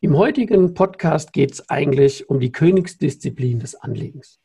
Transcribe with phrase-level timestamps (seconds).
[0.00, 4.38] Im heutigen Podcast geht es eigentlich um die Königsdisziplin des Anlegens.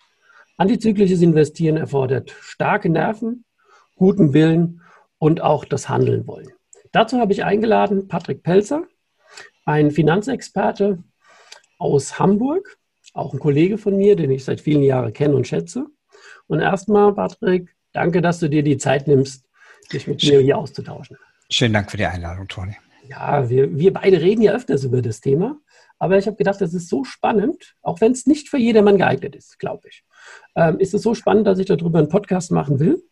[0.57, 3.45] Antizyklisches Investieren erfordert starke Nerven,
[3.95, 4.81] guten Willen
[5.19, 6.49] und auch das Handeln wollen.
[6.91, 8.87] Dazu habe ich eingeladen Patrick Pelzer,
[9.63, 11.03] ein Finanzexperte
[11.77, 12.79] aus Hamburg,
[13.13, 15.85] auch ein Kollege von mir, den ich seit vielen Jahren kenne und schätze.
[16.47, 19.45] Und erstmal, Patrick, danke, dass du dir die Zeit nimmst,
[19.91, 21.15] dich mit mir hier auszutauschen.
[21.51, 22.75] Schönen Dank für die Einladung, Toni.
[23.07, 25.59] Ja, wir, wir beide reden ja öfters über das Thema,
[25.99, 29.35] aber ich habe gedacht, das ist so spannend, auch wenn es nicht für jedermann geeignet
[29.35, 30.03] ist, glaube ich.
[30.55, 33.03] Ähm, ist es so spannend, dass ich darüber einen Podcast machen will.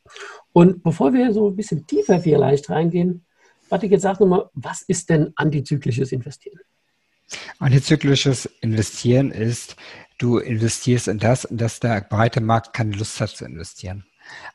[0.53, 3.25] Und bevor wir so ein bisschen tiefer vielleicht reingehen,
[3.69, 6.59] warte, jetzt sag nochmal, was ist denn antizyklisches Investieren?
[7.59, 9.75] Antizyklisches Investieren ist,
[10.17, 14.05] du investierst in das, in das der breite Markt keine Lust hat zu investieren.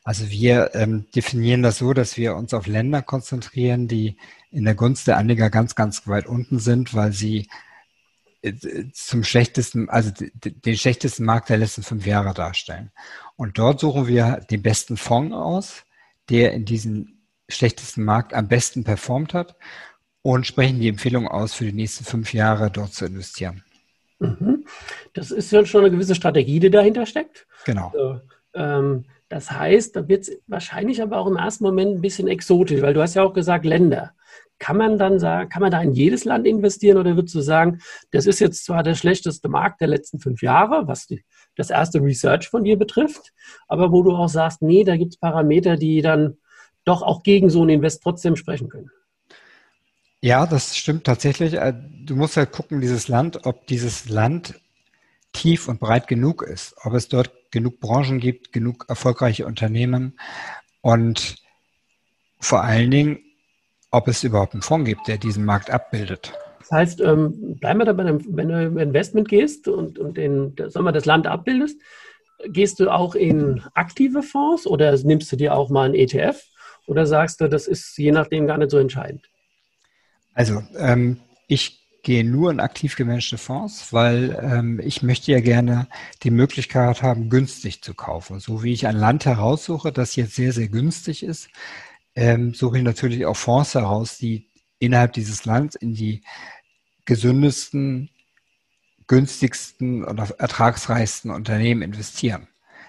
[0.05, 4.17] Also wir ähm, definieren das so, dass wir uns auf Länder konzentrieren, die
[4.51, 7.49] in der Gunst der Anleger ganz, ganz weit unten sind, weil sie
[8.43, 8.53] äh,
[8.93, 12.93] zum schlechtesten, also den schlechtesten Markt der letzten fünf Jahre darstellen.
[13.37, 15.85] Und dort suchen wir den besten Fonds aus,
[16.29, 19.57] der in diesem schlechtesten Markt am besten performt hat
[20.23, 23.63] und sprechen die Empfehlung aus, für die nächsten fünf Jahre dort zu investieren.
[24.19, 24.65] Mhm.
[25.13, 27.47] Das ist ja schon eine gewisse Strategie, die dahinter steckt.
[27.65, 27.89] Genau.
[27.89, 28.21] Also,
[28.55, 29.05] ähm,
[29.37, 32.95] das heißt, da wird es wahrscheinlich aber auch im ersten Moment ein bisschen exotisch, weil
[32.95, 34.13] du hast ja auch gesagt Länder.
[34.59, 37.81] Kann man dann sagen, kann man da in jedes Land investieren oder würdest du sagen,
[38.13, 41.23] das ist jetzt zwar der schlechteste Markt der letzten fünf Jahre, was die,
[41.55, 43.35] das erste Research von dir betrifft,
[43.69, 46.39] aber wo du auch sagst, nee, da gibt es Parameter, die dann
[46.87, 48.91] doch auch gegen so ein Invest trotzdem sprechen können?
[50.23, 51.53] Ja, das stimmt tatsächlich.
[51.53, 51.75] Äh,
[52.07, 54.55] du musst halt gucken, dieses Land, ob dieses Land
[55.37, 60.19] tief und breit genug ist, ob es dort genug Branchen gibt, genug erfolgreiche Unternehmen
[60.81, 61.37] und
[62.41, 63.19] vor allen Dingen,
[63.91, 66.33] ob es überhaupt einen Fonds gibt, der diesen Markt abbildet.
[66.61, 70.85] Das heißt, ähm, bleiben wir dabei, wenn du im Investment gehst und, und den, sagen
[70.85, 71.81] wir, das Land abbildest,
[72.49, 76.43] gehst du auch in aktive Fonds oder nimmst du dir auch mal einen ETF
[76.87, 79.29] oder sagst du, das ist je nachdem gar nicht so entscheidend?
[80.35, 85.89] Also, ähm, ich gehe nur in aktiv gemanagte Fonds, weil ähm, ich möchte ja gerne
[86.23, 88.39] die Möglichkeit haben, günstig zu kaufen.
[88.39, 91.49] So wie ich ein Land heraussuche, das jetzt sehr, sehr günstig ist,
[92.15, 94.47] ähm, suche ich natürlich auch Fonds heraus, die
[94.79, 96.23] innerhalb dieses Landes in die
[97.07, 98.09] gesündesten,
[99.09, 102.47] günstigsten oder ertragsreichsten Unternehmen investieren.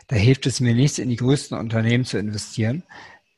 [0.09, 2.83] Da hilft es mir nichts, in die größten Unternehmen zu investieren.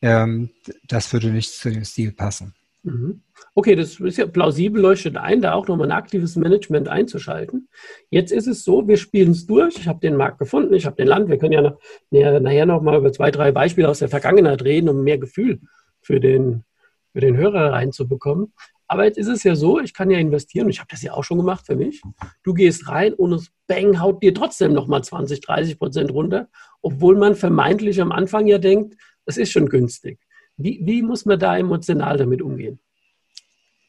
[0.01, 0.49] Ähm,
[0.85, 2.53] das würde nicht zu dem Stil passen.
[2.83, 3.21] Mhm.
[3.55, 7.67] Okay, das ist ja plausibel, leuchtet ein, da auch nochmal ein aktives Management einzuschalten.
[8.09, 9.77] Jetzt ist es so, wir spielen es durch.
[9.77, 11.29] Ich habe den Markt gefunden, ich habe den Land.
[11.29, 11.75] Wir können ja
[12.11, 15.59] nachher, nachher nochmal über zwei, drei Beispiele aus der Vergangenheit reden, um mehr Gefühl
[16.01, 16.63] für den,
[17.11, 18.53] für den Hörer reinzubekommen.
[18.87, 20.67] Aber jetzt ist es ja so, ich kann ja investieren.
[20.67, 22.01] Ich habe das ja auch schon gemacht für mich.
[22.43, 26.47] Du gehst rein und es bang, haut dir trotzdem nochmal 20, 30 Prozent runter,
[26.81, 28.95] obwohl man vermeintlich am Anfang ja denkt,
[29.25, 30.19] es ist schon günstig.
[30.57, 32.79] Wie, wie muss man da emotional damit umgehen?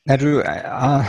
[0.05, 1.05] Na, du, äh,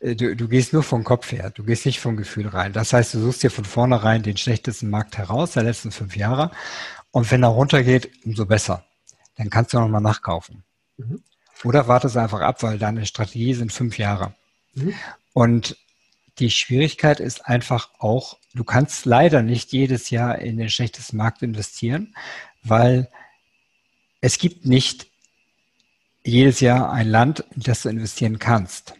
[0.14, 2.72] du, du gehst nur vom Kopf her, du gehst nicht vom Gefühl rein.
[2.72, 6.50] Das heißt, du suchst dir von vornherein den schlechtesten Markt heraus der letzten fünf Jahre
[7.10, 8.84] und wenn er runtergeht, umso besser.
[9.36, 10.64] Dann kannst du nochmal nachkaufen.
[10.96, 11.22] Mhm.
[11.64, 14.34] Oder wartest einfach ab, weil deine Strategie sind fünf Jahre.
[14.74, 14.94] Mhm.
[15.32, 15.76] Und
[16.38, 21.42] die Schwierigkeit ist einfach auch, du kannst leider nicht jedes Jahr in den schlechtesten Markt
[21.42, 22.14] investieren,
[22.62, 23.08] weil
[24.20, 25.06] es gibt nicht
[26.28, 28.94] jedes Jahr ein Land, in das du investieren kannst.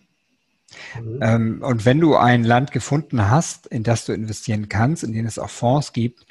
[1.01, 1.19] Mhm.
[1.23, 5.27] Ähm, und wenn du ein Land gefunden hast, in das du investieren kannst, in dem
[5.27, 6.27] es auch Fonds gibt,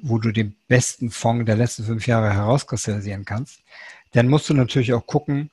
[0.00, 3.60] wo du den besten Fonds der letzten fünf Jahre herauskristallisieren kannst,
[4.12, 5.50] dann musst du natürlich auch gucken,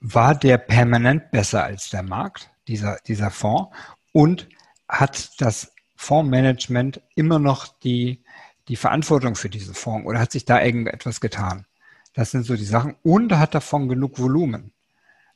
[0.00, 3.74] war der permanent besser als der Markt, dieser, dieser Fonds,
[4.12, 4.48] und
[4.88, 8.24] hat das Fondsmanagement immer noch die
[8.68, 11.66] die Verantwortung für diesen Fonds oder hat sich da irgendetwas getan?
[12.14, 12.94] Das sind so die Sachen.
[13.02, 14.72] Und hat davon genug Volumen.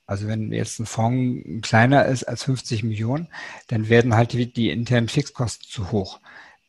[0.06, 3.28] Also wenn jetzt ein Fonds kleiner ist als 50 Millionen,
[3.66, 6.20] dann werden halt die, die internen Fixkosten zu hoch.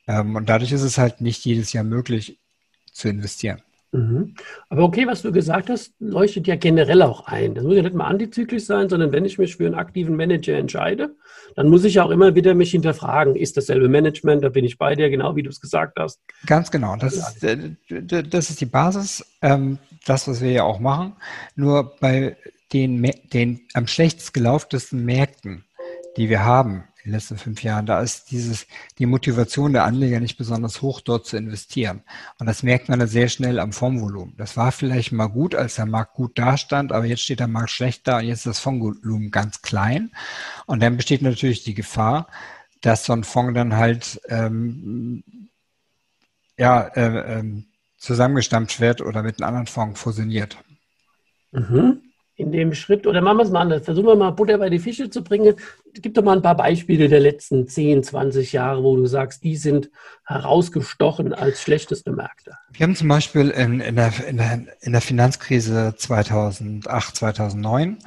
[0.08, 2.40] Ähm, und dadurch ist es halt nicht jedes Jahr möglich
[2.92, 3.62] zu investieren.
[3.92, 4.36] Mhm.
[4.70, 7.56] Aber okay, was du gesagt hast, leuchtet ja generell auch ein.
[7.56, 10.58] Das muss ja nicht mal antizyklisch sein, sondern wenn ich mich für einen aktiven Manager
[10.58, 11.16] entscheide,
[11.56, 14.94] dann muss ich auch immer wieder mich hinterfragen, ist dasselbe Management, da bin ich bei
[14.94, 16.20] dir, genau wie du es gesagt hast.
[16.46, 20.80] Ganz genau, das ist, äh, das ist die Basis, ähm, das, was wir ja auch
[20.80, 21.14] machen.
[21.56, 22.38] Nur bei
[22.72, 25.66] den, den am schlechtest gelauftesten Märkten,
[26.16, 28.68] die wir haben, den letzten fünf Jahren, da ist dieses,
[28.98, 32.04] die Motivation der Anleger nicht besonders hoch, dort zu investieren.
[32.40, 34.36] Und das merkt man dann sehr schnell am Fondsvolumen.
[34.38, 37.72] Das war vielleicht mal gut, als der Markt gut dastand, aber jetzt steht der Markt
[37.72, 40.12] schlecht da und jetzt ist das Fondsvolumen ganz klein.
[40.66, 42.28] Und dann besteht natürlich die Gefahr,
[42.82, 45.24] dass so ein Fonds dann halt ähm,
[46.58, 47.64] ja, äh, äh,
[47.98, 50.58] zusammengestampft wird oder mit einem anderen Fonds fusioniert.
[51.52, 52.02] Mhm
[52.40, 54.80] in dem Schritt, oder machen wir es mal anders, versuchen wir mal Butter bei die
[54.80, 55.56] Fische zu bringen.
[55.94, 59.58] Gib doch mal ein paar Beispiele der letzten 10, 20 Jahre, wo du sagst, die
[59.58, 59.90] sind
[60.26, 62.58] herausgestochen als schlechteste Märkte.
[62.72, 67.98] Wir haben zum Beispiel in, in, der, in, der, in der Finanzkrise 2008, 2009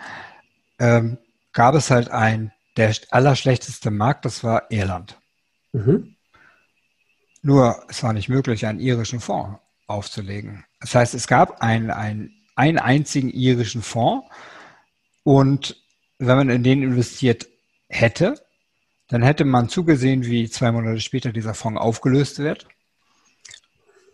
[0.78, 1.18] ähm,
[1.52, 5.18] gab es halt ein, der allerschlechteste Markt, das war Irland.
[5.72, 6.16] Mhm.
[7.42, 10.64] Nur es war nicht möglich, einen irischen Fonds aufzulegen.
[10.80, 12.32] Das heißt, es gab ein, ein
[12.62, 14.28] einen einzigen irischen Fonds.
[15.24, 15.76] Und
[16.18, 17.48] wenn man in den investiert
[17.88, 18.34] hätte,
[19.08, 22.66] dann hätte man zugesehen, wie zwei Monate später dieser Fonds aufgelöst wird.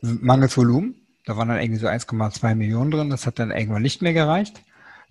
[0.00, 0.95] Mangels Volumen.
[1.27, 3.11] Da waren dann irgendwie so 1,2 Millionen drin.
[3.11, 4.62] Das hat dann irgendwann nicht mehr gereicht.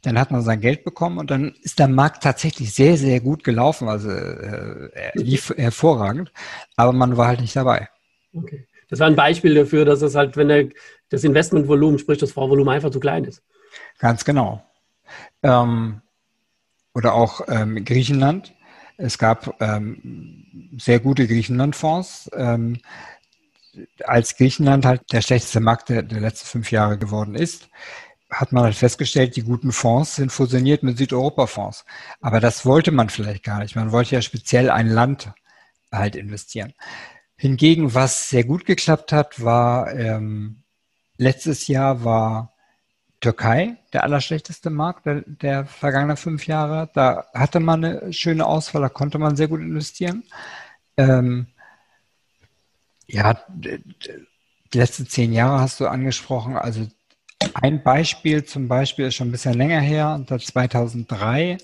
[0.01, 3.43] Dann hat man sein Geld bekommen und dann ist der Markt tatsächlich sehr, sehr gut
[3.43, 3.87] gelaufen.
[3.87, 6.31] Also äh, lief hervorragend,
[6.75, 7.87] aber man war halt nicht dabei.
[8.33, 8.67] Okay.
[8.89, 10.69] Das war ein Beispiel dafür, dass es halt, wenn der,
[11.09, 13.43] das Investmentvolumen, sprich das Vorvolumen einfach zu klein ist.
[13.99, 14.63] Ganz genau.
[15.43, 16.01] Ähm,
[16.93, 18.53] oder auch ähm, Griechenland.
[18.97, 22.31] Es gab ähm, sehr gute Griechenland-Fonds.
[22.35, 22.79] Ähm,
[24.03, 27.69] als Griechenland halt der schlechteste Markt der, der letzten fünf Jahre geworden ist,
[28.29, 31.85] hat man halt festgestellt, die guten Fonds sind fusioniert mit Südeuropa-Fonds.
[32.19, 33.75] Aber das wollte man vielleicht gar nicht.
[33.75, 35.31] Man wollte ja speziell ein Land
[35.91, 36.73] halt investieren.
[37.35, 40.63] Hingegen, was sehr gut geklappt hat, war ähm,
[41.17, 42.53] letztes Jahr war
[43.19, 46.89] Türkei der allerschlechteste Markt der, der vergangenen fünf Jahre.
[46.93, 50.23] Da hatte man eine schöne Auswahl, da konnte man sehr gut investieren.
[50.97, 51.47] Ähm,
[53.07, 56.57] ja, die letzten zehn Jahre hast du angesprochen.
[56.57, 56.87] Also
[57.53, 61.57] ein Beispiel zum Beispiel ist schon ein bisschen länger her, 2003.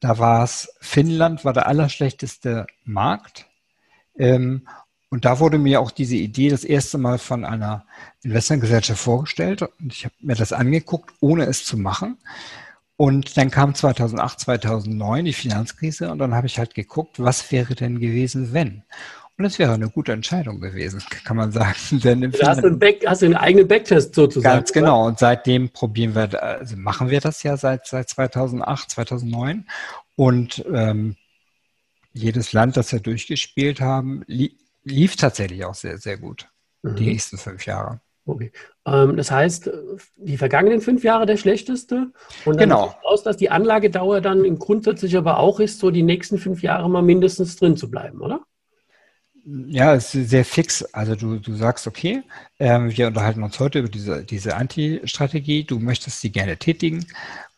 [0.00, 3.46] Da war es Finnland, war der allerschlechteste Markt.
[4.18, 4.68] Ähm,
[5.12, 7.84] und da wurde mir auch diese Idee das erste Mal von einer
[8.22, 12.16] Investmentgesellschaft vorgestellt und ich habe mir das angeguckt, ohne es zu machen.
[12.96, 17.74] Und dann kam 2008, 2009 die Finanzkrise und dann habe ich halt geguckt, was wäre
[17.74, 18.84] denn gewesen, wenn?
[19.36, 21.76] Und es wäre eine gute Entscheidung gewesen, kann man sagen.
[22.02, 24.56] Denn im hast, du einen Back, hast einen eigenen Backtest sozusagen.
[24.56, 25.06] Ganz genau.
[25.06, 29.66] Und seitdem probieren wir, also machen wir das ja seit, seit 2008, 2009.
[30.16, 31.16] Und ähm,
[32.14, 34.24] jedes Land, das wir durchgespielt haben,
[34.84, 36.48] lief tatsächlich auch sehr, sehr gut.
[36.82, 36.96] Mhm.
[36.96, 38.00] Die nächsten fünf Jahre.
[38.24, 38.52] Okay.
[38.86, 39.70] Ähm, das heißt,
[40.16, 42.12] die vergangenen fünf Jahre der schlechteste.
[42.44, 42.94] Und dann genau.
[43.02, 47.02] aus, dass die Anlagedauer dann grundsätzlich aber auch ist, so die nächsten fünf Jahre mal
[47.02, 48.40] mindestens drin zu bleiben, oder?
[49.44, 50.82] Ja, es ist sehr fix.
[50.92, 52.22] Also du, du sagst, okay,
[52.60, 57.04] ähm, wir unterhalten uns heute über diese, diese Anti-Strategie, du möchtest sie gerne tätigen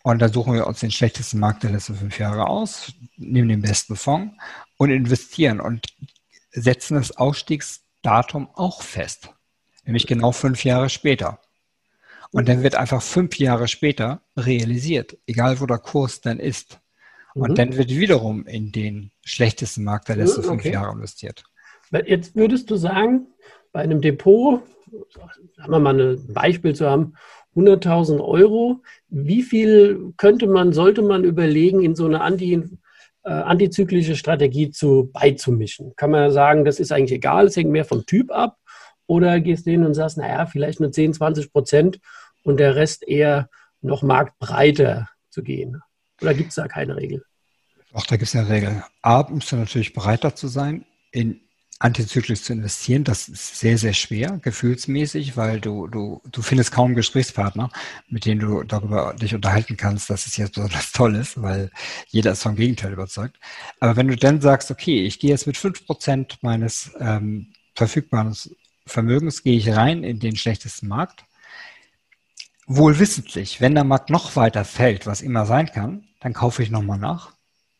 [0.02, 3.60] und dann suchen wir uns den schlechtesten Markt der letzten fünf Jahre aus, nehmen den
[3.60, 4.34] besten Fonds
[4.78, 5.60] und investieren.
[5.60, 5.86] Und
[6.54, 9.30] setzen das Ausstiegsdatum auch fest,
[9.84, 11.40] nämlich genau fünf Jahre später.
[12.30, 16.80] Und dann wird einfach fünf Jahre später realisiert, egal wo der Kurs dann ist.
[17.34, 17.54] Und mhm.
[17.54, 20.48] dann wird wiederum in den schlechtesten Markt der letzten okay.
[20.48, 21.44] fünf Jahre investiert.
[22.06, 23.26] Jetzt würdest du sagen,
[23.72, 24.62] bei einem Depot,
[25.56, 27.14] sagen wir mal ein Beispiel zu haben,
[27.54, 32.68] 100.000 Euro, wie viel könnte man, sollte man überlegen, in so eine Anti
[33.24, 35.94] äh, antizyklische Strategie zu beizumischen?
[35.96, 38.58] Kann man sagen, das ist eigentlich egal, es hängt mehr vom Typ ab?
[39.06, 42.00] Oder gehst du hin und sagst, naja, vielleicht nur 10, 20 Prozent
[42.42, 43.48] und der Rest eher
[43.80, 45.82] noch marktbreiter zu gehen?
[46.22, 47.22] Oder gibt es da keine Regel?
[47.92, 48.82] Auch da gibt es eine Regel.
[49.02, 50.84] A, musst du natürlich breiter zu sein.
[51.12, 51.40] In
[51.80, 56.94] antizyklisch zu investieren, das ist sehr, sehr schwer, gefühlsmäßig, weil du, du, du findest kaum
[56.94, 57.70] Gesprächspartner,
[58.08, 61.70] mit denen du darüber dich unterhalten kannst, dass es jetzt besonders toll ist, weil
[62.08, 63.38] jeder ist vom Gegenteil überzeugt.
[63.80, 68.36] Aber wenn du dann sagst, okay, ich gehe jetzt mit fünf Prozent meines ähm, verfügbaren
[68.86, 71.24] Vermögens, gehe ich rein in den schlechtesten Markt,
[72.66, 76.70] wohl wissentlich, wenn der Markt noch weiter fällt, was immer sein kann, dann kaufe ich
[76.70, 77.33] nochmal nach,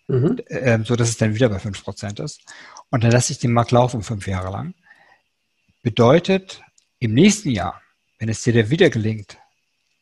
[0.08, 0.38] mhm.
[0.46, 2.42] äh, so dass es dann wieder bei fünf Prozent ist
[2.90, 4.74] und dann lasse ich den Markt laufen fünf Jahre lang.
[5.82, 6.62] Bedeutet,
[6.98, 7.80] im nächsten Jahr,
[8.18, 9.38] wenn es dir dann wieder gelingt,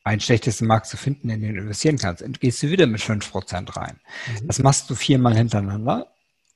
[0.04, 3.76] einen schlechtesten Markt zu finden, in den du investieren kannst, gehst du wieder mit 5%
[3.76, 4.00] rein.
[4.40, 4.46] Mhm.
[4.46, 6.08] Das machst du viermal hintereinander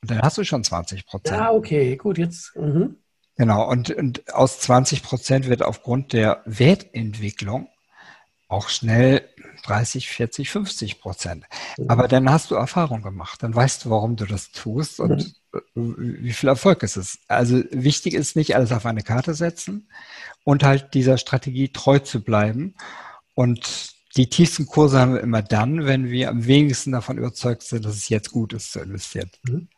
[0.02, 1.30] und dann hast du schon 20%.
[1.30, 2.54] Ja, okay, gut, jetzt.
[2.56, 2.96] Mhm.
[3.36, 7.68] Genau, und, und aus 20% wird aufgrund der Wertentwicklung
[8.48, 9.28] auch schnell
[9.62, 11.44] 30, 40, 50 Prozent.
[11.78, 11.90] Mhm.
[11.90, 15.34] Aber dann hast du Erfahrung gemacht, dann weißt du, warum du das tust und
[15.74, 15.96] mhm.
[16.22, 17.20] wie viel Erfolg es ist.
[17.28, 19.88] Also wichtig ist nicht alles auf eine Karte setzen
[20.44, 22.74] und halt dieser Strategie treu zu bleiben.
[23.34, 27.84] Und die tiefsten Kurse haben wir immer dann, wenn wir am wenigsten davon überzeugt sind,
[27.84, 29.30] dass es jetzt gut ist zu investieren.
[29.42, 29.68] Mhm.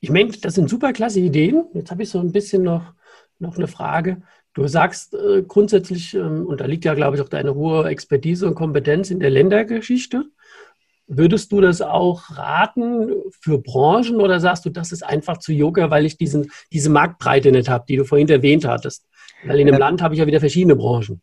[0.00, 1.64] Ich meine, das sind super klasse Ideen.
[1.74, 2.92] Jetzt habe ich so ein bisschen noch,
[3.38, 4.22] noch eine Frage.
[4.54, 8.46] Du sagst äh, grundsätzlich, ähm, und da liegt ja, glaube ich, auch deine hohe Expertise
[8.46, 10.24] und Kompetenz in der Ländergeschichte.
[11.06, 15.90] Würdest du das auch raten für Branchen oder sagst du, das ist einfach zu Yoga,
[15.90, 19.06] weil ich diesen, diese Marktbreite nicht habe, die du vorhin erwähnt hattest?
[19.44, 21.20] Weil in einem ähm, Land habe ich ja wieder verschiedene Branchen.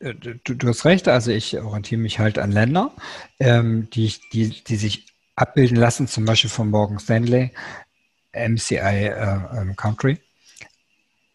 [0.00, 2.92] Äh, du, du, hast recht, also ich orientiere mich halt an Länder,
[3.40, 5.06] ähm, die, die, die sich
[5.36, 7.52] abbilden lassen, zum Beispiel von Morgan Stanley,
[8.32, 10.18] MCI äh, ähm, Country.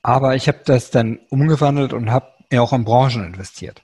[0.04, 3.82] Aber ich habe das dann umgewandelt und habe ja auch in Branchen investiert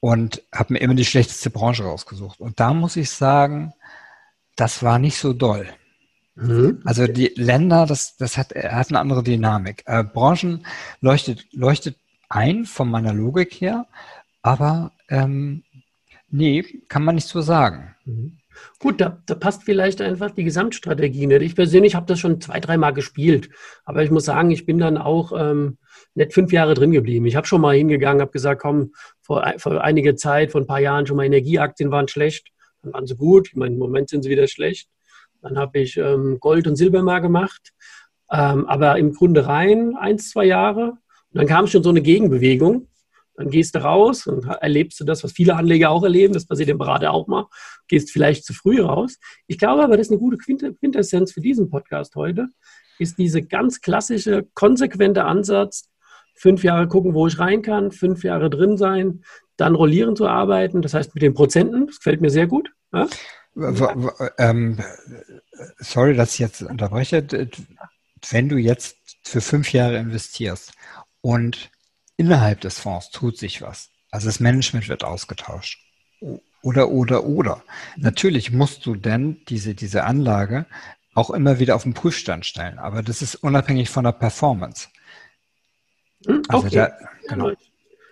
[0.00, 2.40] und habe mir immer die schlechteste Branche rausgesucht.
[2.40, 3.72] Und da muss ich sagen,
[4.56, 5.68] das war nicht so doll.
[6.34, 6.82] Mhm.
[6.84, 9.84] Also die Länder, das, das hat, hat eine andere Dynamik.
[9.86, 10.66] Äh, Branchen
[11.00, 11.96] leuchtet, leuchtet
[12.28, 13.86] ein von meiner Logik her,
[14.42, 15.64] aber ähm,
[16.28, 17.94] nee, kann man nicht so sagen.
[18.04, 18.39] Mhm.
[18.78, 21.42] Gut, da, da, passt vielleicht einfach die Gesamtstrategie nicht.
[21.42, 23.50] Ich persönlich habe das schon zwei, dreimal gespielt,
[23.84, 25.78] aber ich muss sagen, ich bin dann auch ähm,
[26.14, 27.26] nicht fünf Jahre drin geblieben.
[27.26, 30.80] Ich habe schon mal hingegangen, habe gesagt, komm, vor, vor einiger Zeit, vor ein paar
[30.80, 32.48] Jahren schon mal Energieaktien waren schlecht,
[32.82, 33.48] dann waren sie gut.
[33.48, 34.88] Ich meine, im Moment sind sie wieder schlecht.
[35.42, 37.72] Dann habe ich ähm, Gold und Silber mal gemacht,
[38.30, 40.90] ähm, aber im Grunde rein eins, zwei Jahre.
[41.32, 42.88] Und dann kam schon so eine Gegenbewegung
[43.40, 46.34] dann gehst du raus und erlebst du das, was viele Anleger auch erleben.
[46.34, 47.46] Das passiert dem Berater auch mal.
[47.88, 49.18] Gehst vielleicht zu früh raus.
[49.46, 52.48] Ich glaube aber, das ist eine gute Quintessenz für diesen Podcast heute,
[52.98, 55.88] ist diese ganz klassische, konsequente Ansatz,
[56.34, 59.24] fünf Jahre gucken, wo ich rein kann, fünf Jahre drin sein,
[59.56, 60.82] dann rollieren zu arbeiten.
[60.82, 62.70] Das heißt mit den Prozenten, das gefällt mir sehr gut.
[62.92, 63.08] Ja?
[64.36, 64.76] Ähm,
[65.78, 67.26] sorry, dass ich jetzt unterbreche.
[68.28, 70.74] Wenn du jetzt für fünf Jahre investierst
[71.22, 71.70] und
[72.20, 73.88] innerhalb des Fonds tut sich was.
[74.10, 75.80] Also das Management wird ausgetauscht.
[76.62, 77.62] Oder, oder, oder.
[77.96, 80.66] Natürlich musst du denn diese, diese Anlage
[81.14, 82.78] auch immer wieder auf den Prüfstand stellen.
[82.78, 84.88] Aber das ist unabhängig von der Performance.
[86.26, 86.76] Hm, also okay.
[86.76, 86.92] da,
[87.26, 87.52] genau.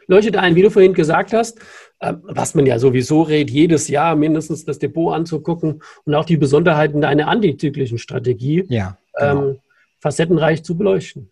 [0.07, 1.59] Leuchtet ein, wie du vorhin gesagt hast,
[2.01, 6.39] ähm, was man ja sowieso rät, jedes Jahr mindestens das Depot anzugucken und auch die
[6.39, 9.49] Besonderheiten deiner antizyklischen Strategie ja, genau.
[9.51, 9.59] ähm,
[10.01, 11.31] facettenreich zu beleuchten.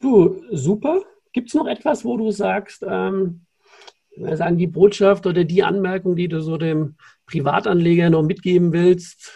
[0.00, 1.02] Du, super.
[1.34, 3.44] Gibt es noch etwas, wo du sagst, ähm,
[4.16, 6.94] sagen die Botschaft oder die Anmerkung, die du so dem
[7.26, 9.32] Privatanleger noch mitgeben willst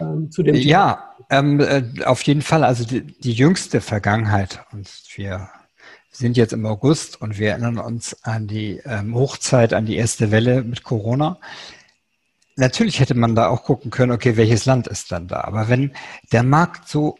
[0.00, 0.54] ähm, zu dem?
[0.54, 2.62] Ja, ähm, äh, auf jeden Fall.
[2.62, 5.50] Also die, die, jüngste Vergangenheit und wir
[6.10, 10.30] sind jetzt im August und wir erinnern uns an die ähm, Hochzeit, an die erste
[10.30, 11.40] Welle mit Corona.
[12.54, 15.40] Natürlich hätte man da auch gucken können, okay, welches Land ist dann da?
[15.40, 15.92] Aber wenn
[16.30, 17.16] der Markt so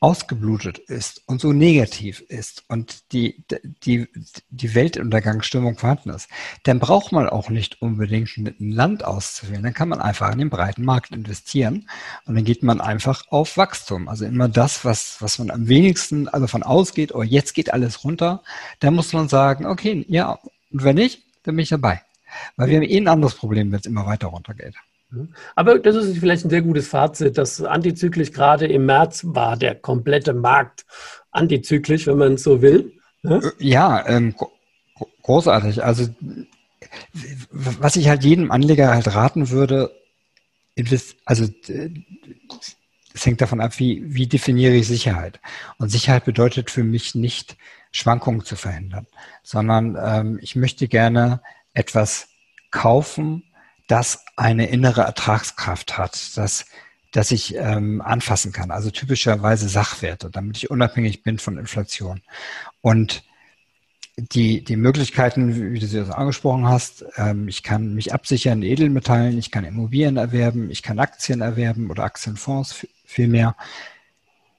[0.00, 3.44] ausgeblutet ist und so negativ ist und die,
[3.84, 4.08] die,
[4.48, 6.28] die Weltuntergangsstimmung vorhanden ist,
[6.62, 9.62] dann braucht man auch nicht unbedingt ein Land auszuwählen.
[9.62, 11.86] Dann kann man einfach in den breiten Markt investieren
[12.24, 14.08] und dann geht man einfach auf Wachstum.
[14.08, 18.02] Also immer das, was, was man am wenigsten also von ausgeht, oh, jetzt geht alles
[18.02, 18.42] runter,
[18.80, 20.38] dann muss man sagen, okay, ja,
[20.72, 22.02] und wenn nicht, dann bin ich dabei.
[22.56, 24.76] Weil wir haben eh ein anderes Problem, wenn es immer weiter runtergeht.
[25.54, 29.74] Aber das ist vielleicht ein sehr gutes Fazit, dass antizyklisch gerade im März war der
[29.74, 30.84] komplette Markt
[31.30, 32.92] antizyklisch, wenn man es so will.
[33.22, 33.40] Ne?
[33.42, 34.34] Äh, ja, ähm,
[35.22, 35.82] großartig.
[35.84, 36.08] Also
[37.50, 39.90] was ich halt jedem Anleger halt raten würde,
[41.24, 41.46] also
[43.12, 45.40] es hängt davon ab, wie, wie definiere ich Sicherheit.
[45.78, 47.56] Und Sicherheit bedeutet für mich nicht,
[47.92, 49.06] Schwankungen zu verhindern,
[49.42, 51.42] sondern ähm, ich möchte gerne
[51.74, 52.28] etwas
[52.70, 53.42] kaufen,
[53.90, 56.66] das eine innere Ertragskraft hat, dass,
[57.12, 58.70] dass ich ähm, anfassen kann.
[58.70, 62.22] Also typischerweise Sachwerte, damit ich unabhängig bin von Inflation.
[62.80, 63.24] Und
[64.16, 68.70] die, die Möglichkeiten, wie du sie das angesprochen hast, ähm, ich kann mich absichern in
[68.70, 73.56] Edelmetallen, ich kann Immobilien erwerben, ich kann Aktien erwerben oder Aktienfonds vielmehr.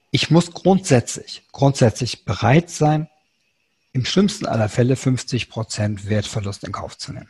[0.09, 3.07] Ich muss grundsätzlich, grundsätzlich bereit sein,
[3.93, 7.29] im schlimmsten aller Fälle 50 Prozent Wertverlust in Kauf zu nehmen.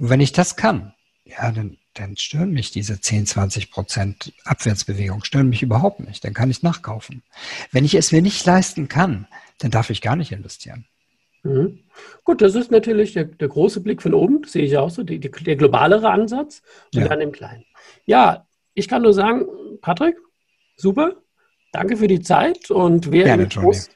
[0.00, 5.22] Und wenn ich das kann, ja, dann, dann stören mich diese 10, 20 Prozent Abwärtsbewegung,
[5.24, 6.24] stören mich überhaupt nicht.
[6.24, 7.22] Dann kann ich nachkaufen.
[7.70, 9.28] Wenn ich es mir nicht leisten kann,
[9.58, 10.86] dann darf ich gar nicht investieren.
[11.42, 11.80] Mhm.
[12.24, 15.02] Gut, das ist natürlich der, der, große Blick von oben, das sehe ich auch so,
[15.02, 16.62] die, die, der globalere Ansatz
[16.94, 17.08] und ja.
[17.08, 17.64] dann im Kleinen.
[18.06, 19.46] Ja, ich kann nur sagen,
[19.80, 20.16] Patrick,
[20.76, 21.16] super,
[21.72, 23.90] danke für die Zeit und wer Gerne, Groß,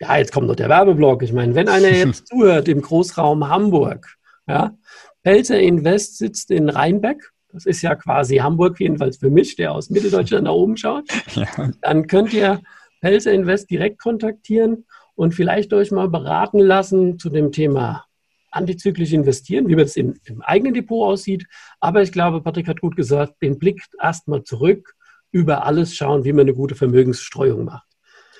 [0.00, 1.22] ja, jetzt kommt noch der Werbeblock.
[1.22, 4.76] Ich meine, wenn einer jetzt zuhört im Großraum Hamburg, ja,
[5.22, 9.90] Pelzer Invest sitzt in Rheinbeck, das ist ja quasi Hamburg, jedenfalls für mich, der aus
[9.90, 11.46] Mitteldeutschland da oben schaut, ja.
[11.82, 12.60] dann könnt ihr
[13.00, 18.04] Pelzer Invest direkt kontaktieren und vielleicht euch mal beraten lassen zu dem Thema
[18.50, 21.46] antizyklisch investieren, wie das im, im eigenen Depot aussieht.
[21.78, 24.94] Aber ich glaube, Patrick hat gut gesagt, den Blick erstmal zurück,
[25.30, 27.86] über alles schauen, wie man eine gute Vermögensstreuung macht.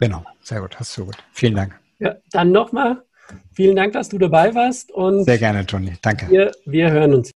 [0.01, 1.17] Genau, sehr gut, hast du gut.
[1.33, 1.79] Vielen Dank.
[1.99, 3.05] Ja, dann nochmal
[3.53, 4.91] vielen Dank, dass du dabei warst.
[4.93, 5.93] Und sehr gerne, Toni.
[6.03, 6.27] Danke.
[6.31, 7.31] Wir, wir hören uns.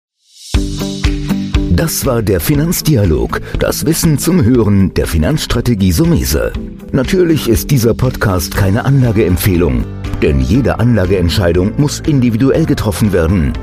[1.74, 6.52] Das war der Finanzdialog, das Wissen zum Hören der Finanzstrategie Sumese.
[6.92, 9.84] Natürlich ist dieser Podcast keine Anlageempfehlung,
[10.20, 13.54] denn jede Anlageentscheidung muss individuell getroffen werden.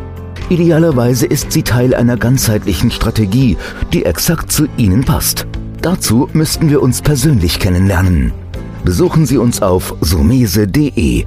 [0.50, 3.58] Idealerweise ist sie Teil einer ganzheitlichen Strategie,
[3.94, 5.46] die exakt zu Ihnen passt.
[5.82, 8.34] Dazu müssten wir uns persönlich kennenlernen.
[8.84, 11.26] Besuchen Sie uns auf sumese.de